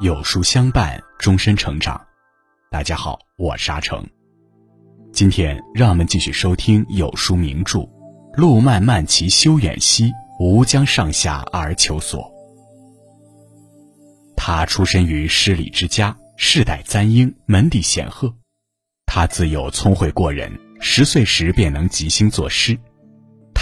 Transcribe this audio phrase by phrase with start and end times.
[0.00, 2.00] 有书相伴，终身成长。
[2.70, 4.04] 大家好，我是阿成。
[5.12, 7.78] 今天让我们继续收听有书名著
[8.34, 12.20] 《路漫漫其修远兮，吾将上下而求索》。
[14.36, 18.34] 他出身于诗礼之家，世代簪缨，门第显赫。
[19.06, 22.76] 他自幼聪慧过人，十岁时便能即兴作诗。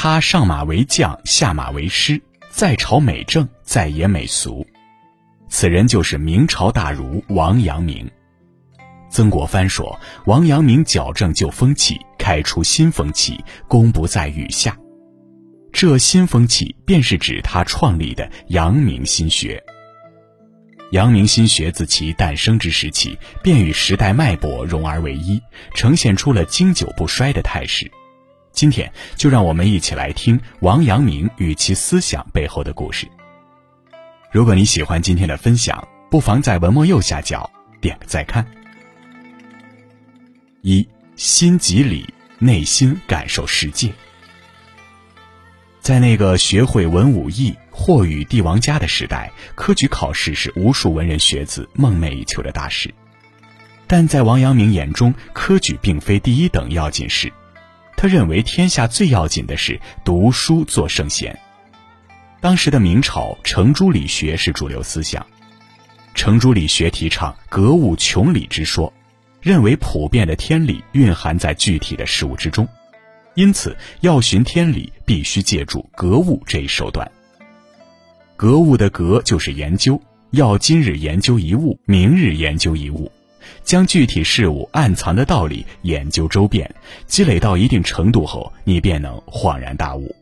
[0.02, 2.18] 他上马为将，下马为师，
[2.50, 4.66] 在朝美政，在野美俗。
[5.50, 8.10] 此人就是明朝大儒王阳明。
[9.10, 14.74] 曾国藩说：“王阳明矫正旧风气，开出新风气，功不在羽下。”
[15.70, 19.62] 这新风气便是指他创立的阳明心学。
[20.92, 25.42] 阳明心学自其诞生之时起，便与时代脉搏融而为一，
[25.74, 27.90] 呈现出了经久不衰的态势。
[28.52, 33.08] 今天就让我们一起来听王阳明与其思想背后的故事。
[34.32, 38.46] 如果你喜欢今天的分享，不妨在文末右下角点个再看。
[40.62, 43.92] 一心即理，内心感受世界。
[45.80, 52.92] 在那个学会文武艺、或与帝王家的时代，科举考试是无数文人学子梦寐以求的大事。
[53.86, 57.32] 但在王阳明眼中，科举并非第一等要紧事。
[58.00, 61.38] 他认为天下最要紧的是读书做圣贤。
[62.40, 65.26] 当时的明朝，程朱理学是主流思想。
[66.14, 68.90] 程朱理学提倡格物穷理之说，
[69.42, 72.66] 认为普遍的天理蕴含在具体的事物之中。
[73.34, 77.06] 因此，要寻天理，必须借助格物这一手段。
[78.34, 83.12] 格物的格就是研究，要今日研究一物，明日研究一物，
[83.64, 86.74] 将具体事物暗藏的道理研究周遍，
[87.06, 90.14] 积累到一定程度后，你便能恍然大悟。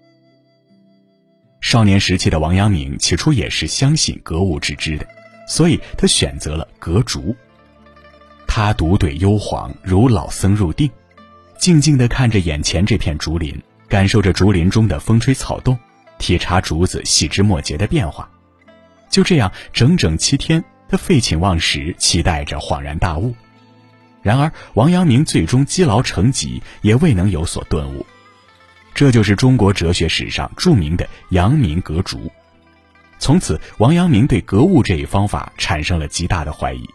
[1.61, 5.07] 少年时期的王阳明起初也是相信格物致知的，
[5.49, 7.35] 所以他选择了格竹。
[8.47, 10.91] 他独对幽篁，如老僧入定。
[11.59, 15.77] 静静地看着眼前这片竹林，感受着竹林中的风吹草动，
[16.19, 18.31] 体察竹子细枝末节的变化。
[19.11, 23.35] 就这样，整整七天，他废寝忘食，期待着恍然大悟。
[24.23, 28.05] 然而，王阳明最终积劳成疾，也未能有所顿悟。
[28.95, 32.33] 这就是中国哲学史上著名的阳明格竹。
[33.19, 36.89] 从此，王阳明对格物这一方法产生了极大的怀疑。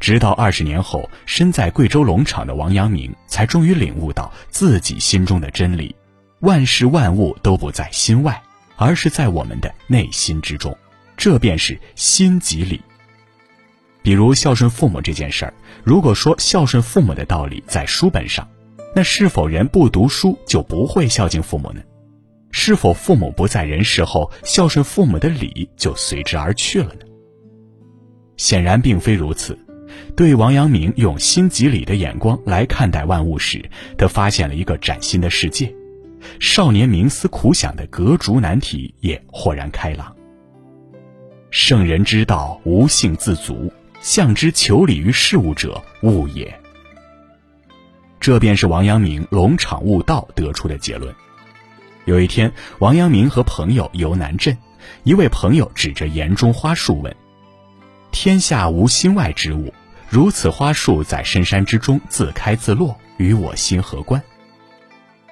[0.00, 5.94] 直到二十年后，身在贵州龙场的王阳明才终于领悟到自己心中的真理：
[6.40, 8.42] 万事万物都不在心外，
[8.76, 10.76] 而是在我们的内心之中。
[11.16, 12.80] 这便是心即理。
[14.02, 15.54] 比如孝顺父母这件事儿，
[15.84, 18.48] 如果说孝顺父母的道理在书本上，
[18.94, 21.80] 那是否人不读书就不会孝敬父母呢？
[22.50, 27.06] 是否父母不在人世后，孝顺父母的礼就随之而去了呢？
[28.36, 29.58] 显然并非如此。
[30.16, 33.64] 对王阳明用心即理的眼光来看待万物时，
[33.96, 35.72] 他发现了一个崭新的世界。
[36.38, 40.14] 少年冥思苦想的格竹难题也豁然开朗。
[41.50, 46.60] 圣人之道，无性自足，向之求理于事物者，物也。
[48.20, 51.14] 这便是王阳明龙场悟道得出的结论。
[52.04, 54.58] 有一天，王阳明和朋友游南镇，
[55.04, 57.14] 一位朋友指着园中花树问
[58.10, 59.72] ：“天下无心外之物。”
[60.10, 64.22] 如此花树在深山之中自开自落，与我心何关？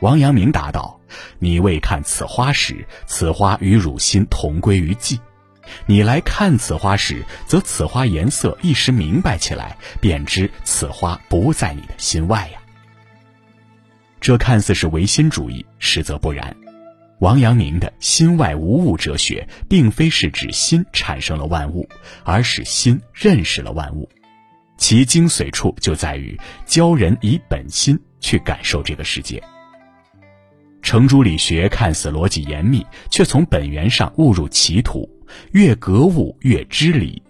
[0.01, 0.99] 王阳明答道
[1.39, 5.19] ：“你未看此花时，此花与汝心同归于寂；
[5.87, 12.61] 你来看此花时，则此花颜色一时明白起来，便知此花不在你的心外呀。”
[14.21, 16.55] 这看似是唯心主义，实则不然。
[17.21, 21.89] 王阳明的心外无物哲学，并非是指心产生了万物，
[22.25, 24.09] 而是心认识了万物。
[24.79, 29.43] 其精髓处就在于教人以本心去感受这个世界。
[30.81, 35.07] 程朱理学看似逻辑严密，却从本源上误入歧途，
[35.53, 37.23] 越格物越知理；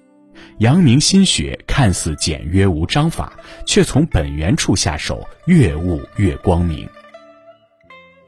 [0.58, 3.32] 阳明心学看似简约无章法，
[3.67, 6.88] 却从本源处下手，越悟越光明。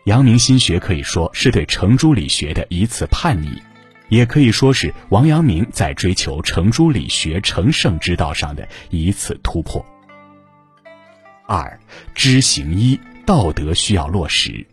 [0.06, 3.50] 阳明心学可以说是对程朱理学的一次叛逆。
[4.08, 9.82] 也可以说是王阳明在追求程朱理学成圣之道上的一次突破。
[11.46, 11.80] 二，
[12.14, 14.66] 知行一，道德需要落实。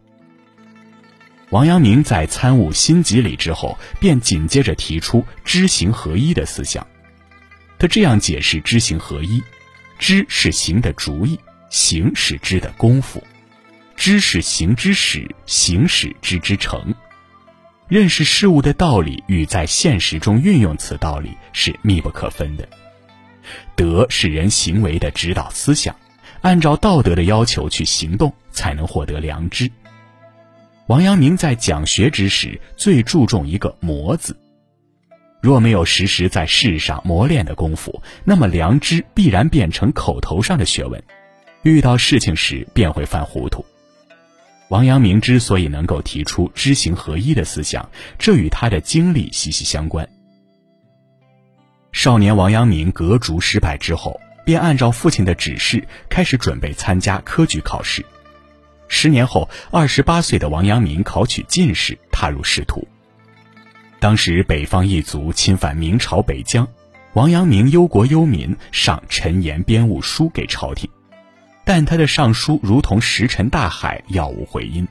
[1.50, 6.86] 王阳明在参悟心即理之后，便紧接着提出知行合一的思想。
[7.80, 9.42] 他这样解释知行合一：
[9.98, 13.19] 知是行的主意，行是知的功夫；
[13.96, 16.94] 知是行之始，行是知之成。
[17.88, 22.69] 认识事物的道理与在现实中运用此道理是密不可分的。
[23.75, 25.95] 德是人行为的指导思想，
[26.42, 29.72] 按照道德的要求去行动，才能获得良知。
[30.89, 34.36] 王阳明在讲学之时，最注重一个“磨”字。
[35.39, 41.00] 若没有时时在世上磨练的功夫，那么良知必然变成口头上的学问，
[41.62, 43.63] 遇到事情时便会犯糊涂。
[44.69, 47.88] 王阳明之所以能够提出知行合一的思想，
[48.18, 50.09] 这与他的经历息息相关。
[51.92, 58.03] 少年王阳明革逐失败之后，便按照父亲的指示开始准备参加科举考试。
[58.89, 62.86] 十年后，二十八岁的王阳明考取进士，踏入仕途。
[64.00, 66.68] 当时北方异族侵犯明朝北疆，
[67.13, 70.89] 王阳明忧国忧民，上陈言编务书给朝廷。
[71.63, 74.88] 但他的上书如同石沉大海，杳无回音。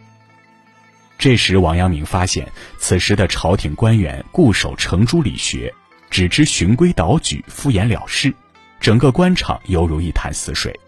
[1.19, 2.47] 这时，王阳明发现，
[2.79, 5.75] 此时的朝廷官员固守程朱理学，
[6.09, 8.33] 只知循规蹈矩、敷衍了事，
[8.79, 10.79] 整个官场犹如一潭死水。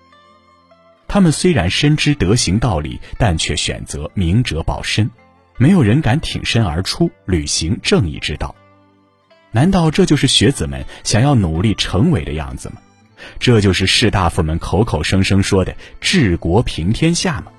[1.13, 5.11] 他们虽然深知德行道理，但却选择明哲保身，
[5.57, 8.55] 没有人敢挺身而出，履行正义之道。
[9.51, 12.77] 难道这就是学子们想要努力成为的样子吗？
[13.41, 17.51] 这就是士大夫们口口声声说的治国平天下吗？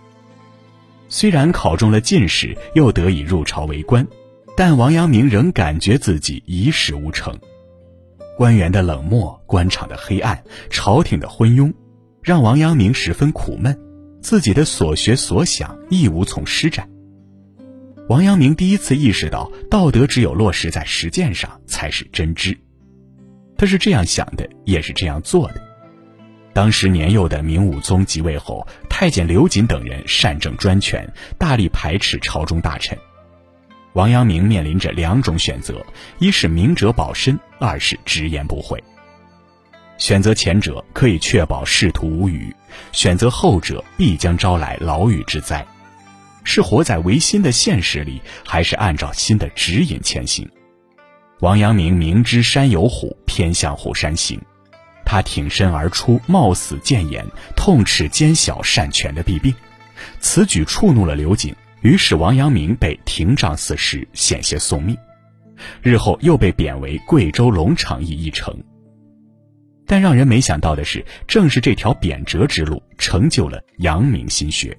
[1.09, 4.07] 虽然考中了进士，又得以入朝为官，
[4.56, 7.38] 但王阳明仍感觉自己一事无成。
[8.38, 11.74] 官员的冷漠，官场的黑暗，朝廷的昏庸，
[12.23, 13.75] 让王阳明十分苦闷，
[14.21, 16.88] 自己的所学所想亦无从施展。
[18.09, 22.56] 王阳明第一次意识到，道德只有落实在实践上，才是真知。
[23.57, 25.62] 他是这样想的，也是这样做的。
[26.53, 32.95] 当时年幼的明武宗即位后，太监刘瑾等人擅政专权，大力排斥朝中大臣。
[33.94, 35.83] 王阳明面临着两种选择：
[36.19, 38.81] 一是明哲保身，二是直言不讳。
[40.01, 42.51] 选择前者可以确保仕途无虞，
[42.92, 45.63] 选择后者必将招来牢狱之灾。
[46.44, 50.50] 是活在唯心的现实里，还是按照心的指引前行？
[51.42, 54.42] 王阳明明知山有虎，偏向虎山行。
[55.06, 57.24] 他挺身而出，冒死谏言，
[57.56, 59.54] 痛斥奸小擅权的弊病。
[60.19, 64.97] 此举触怒了刘瑾，于是王阳明被廷杖四十，险些送命。
[65.83, 68.51] 日后又被贬为贵州龙场驿驿丞。
[69.86, 74.78] 但让人没想到的是，正是这条贬谪之路，成就了阳明心学。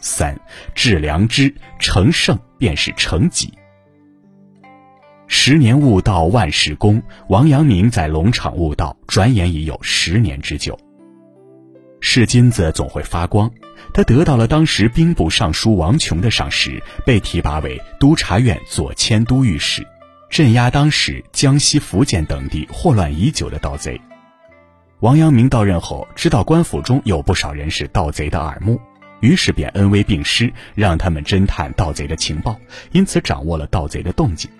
[0.00, 0.40] 三
[0.74, 3.52] 治良知，成圣便是成己。
[5.26, 7.02] 十年悟道，万事功。
[7.28, 10.78] 王阳明在龙场悟道，转眼已有十年之久。
[12.00, 13.50] 是金子总会发光。
[13.92, 19.86] 他得到了当时兵部尚书王琼的赏识，被提拔为督察院左迁都御史，
[20.30, 24.00] 镇压当时江西、福建等地祸乱已久的盗贼。
[25.00, 28.80] 王阳明到任后，知道官府中有不少人是盗贼的耳目，
[29.20, 32.58] 于是便恩威并施，让他们侦探盗贼的情报，
[32.92, 34.50] 因此掌握了盗贼的动静。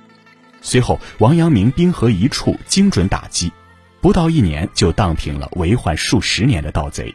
[0.62, 3.52] 随后，王阳明兵合一处，精准打击，
[4.00, 7.14] 不到一年就荡平了为患数十年的盗贼。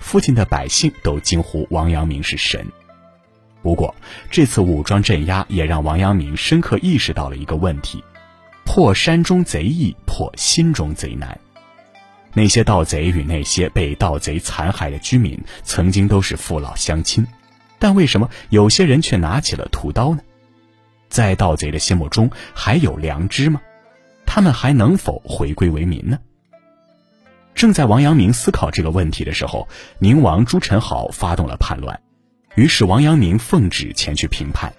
[0.00, 2.66] 附近的百姓都惊呼王阳明是神。
[3.64, 3.94] 不过，
[4.30, 8.04] 这次武装镇压也让王阳明深刻意识到了一个问题：
[8.66, 11.40] 破山中贼易，破心中贼难。
[12.34, 17.26] 那些盗贼与那些被盗贼残害的居民曾经都是父老乡亲，
[17.78, 20.20] 但为什么有些人却拿起了屠刀呢？
[21.08, 23.62] 在盗贼的心目中还有良知吗？
[24.26, 26.18] 他们还能否回归为民呢？
[27.54, 29.66] 正在王阳明思考这个问题的时候，
[29.98, 31.98] 宁王朱宸濠发动了叛乱，
[32.54, 34.72] 于是王阳明奉旨前去平叛。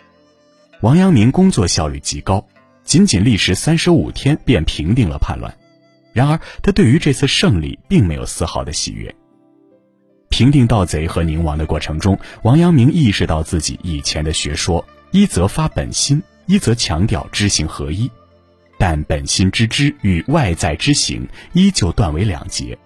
[0.81, 2.45] 王阳明工作效率极高，
[2.83, 5.57] 仅仅历时三十五天便平定了叛乱。
[6.13, 9.13] 然而，他对于这次胜利并没有丝毫的喜悦。
[10.29, 14.85] 平定盗贼和宁王的过程中，王阳明意识到自己以前的学说。
[15.11, 18.11] 一则发本心，一则强调知行合一，
[18.77, 22.77] 但本心之知与外在之行依旧断为两截。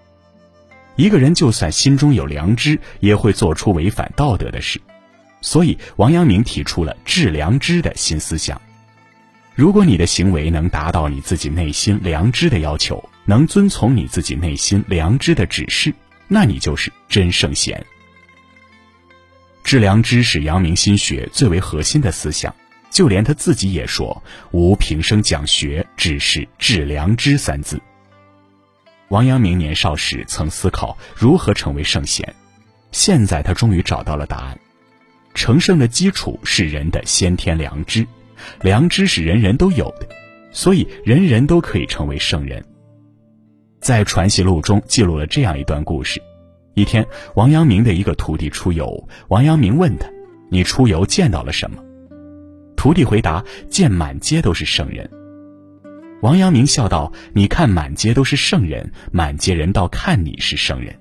[0.99, 4.81] 一个人就算心中有良知，也会做出违反道德的事。
[5.39, 8.61] 所以，王阳明提出了致良知的新思想。
[9.55, 15.93] 如果你的行为能达到你自己内心良知的要求，能遵从你自己内心良知的指示，
[16.27, 17.81] 那你就是真圣贤。
[19.63, 22.53] 致良知是阳明心学最为核心的思想，
[22.91, 27.81] 就连他自己也说：“吾平生讲学，只是致良知三字。”
[29.09, 32.35] 王阳明年少时曾思考如何成为圣贤，
[32.91, 34.59] 现在他终于找到了答案：
[35.33, 38.05] 成圣的基础是人的先天良知，
[38.61, 40.07] 良知是人人都有的，
[40.51, 42.63] 所以人人都可以成为圣人。
[43.81, 46.21] 在《传习录》中记录了这样一段故事：
[46.75, 50.07] 一天，王阳明的一个徒弟出游，王阳明问他
[50.51, 51.81] ：“你出游见到了什么？”
[52.77, 55.09] 徒弟回答：“见满街都是圣人。”
[56.21, 60.93] 王阳明笑道：“你看满街都是圣人，满街人倒看你是圣人。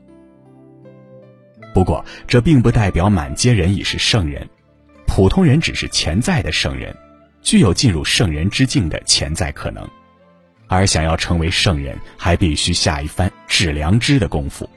[1.75, 4.48] 不过，这并不代表满街人已是圣人，
[5.06, 6.96] 普通人只是潜在的圣人，
[7.42, 9.88] 具有进入圣人之境的潜在可能。
[10.68, 14.68] 而想要成为圣人，还必须下一番治良知的功夫。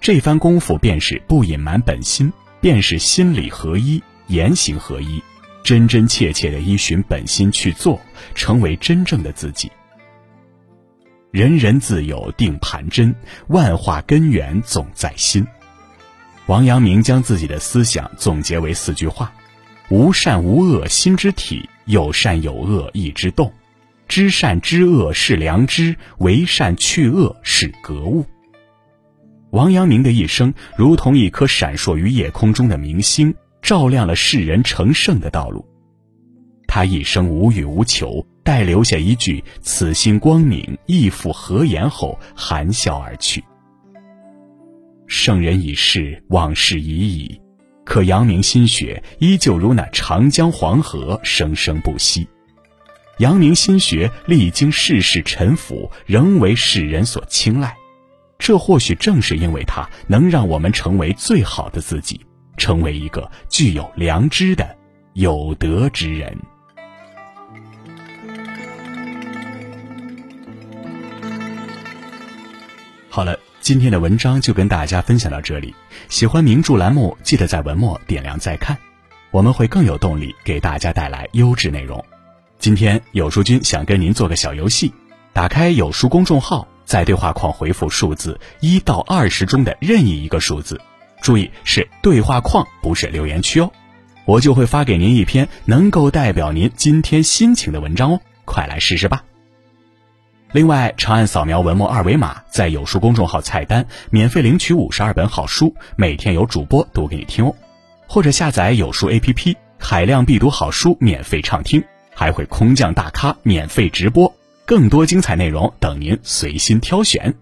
[0.00, 5.22] 这番功夫便是不隐瞒本心，便是心理合一，言行合一。”
[5.64, 7.98] 真真切切的依循本心去做，
[8.34, 9.72] 成为真正的自己。
[11.30, 13.12] 人人自有定盘针，
[13.48, 15.44] 万化根源总在心。
[16.46, 19.32] 王阳明将自己的思想总结为四句话：
[19.88, 23.50] 无善无恶心之体，有善有恶意之动。
[24.06, 28.26] 知善知恶是良知，为善去恶是格物。
[29.50, 33.34] 王阳明的一生如同一颗闪烁于夜空中的明星。
[33.64, 35.66] 照亮了世人成圣的道路。
[36.68, 43.42] 他一生无欲无求，待留下一句“此心光明，亦复何言”后，含笑而去。
[45.06, 47.40] 圣人已逝，往事已矣，
[47.86, 52.28] 可阳明心学依旧如那长江黄河，生生不息。
[53.16, 57.74] 阳明心学历经世事沉浮，仍为世人所青睐。
[58.38, 62.20] 这或许正是因为它能让我们成为最好的自己。
[62.56, 64.76] 成为一个具有良知的
[65.12, 66.36] 有德之人。
[73.08, 75.72] 好了，今天的文章就跟大家分享到这里。
[76.08, 78.76] 喜欢名著栏目，记得在文末点亮再看，
[79.30, 82.04] 我们会更有动力给大家带来优质内容。
[82.58, 84.92] 今天有书君想跟您做个小游戏，
[85.32, 90.80] 打开有书公众号，在对话框回复数字一到二十中的任意一个数字。
[91.24, 93.72] 注意是对话框，不是留言区哦，
[94.26, 99.24] 我就会发给您一篇能够代表您今天心情的文章哦，快来试试吧。
[100.52, 107.54] 另外，长按扫描文末二维码，在有书公众号菜单免费领取五十二本好书，每天有主播读给你听哦。
[108.06, 111.82] 或者下载有书 APP，海量必读好书免费畅听，
[112.14, 114.30] 还会空降大咖免费直播，
[114.66, 117.34] 更多精彩内容等您随心挑选。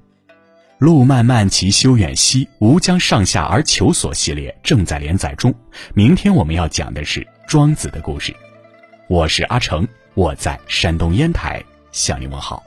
[0.82, 5.54] 路漫漫其修远兮，吾将上下而求索系列正在连载中。
[5.94, 8.34] 明天我们要讲的是庄子的故事。
[9.06, 11.62] 我是阿成，我在山东烟台
[11.92, 12.64] 向您问好。